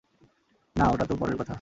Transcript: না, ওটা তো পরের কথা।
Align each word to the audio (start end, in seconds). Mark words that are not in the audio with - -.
না, 0.75 0.85
ওটা 0.93 1.05
তো 1.05 1.13
পরের 1.15 1.35
কথা। 1.35 1.49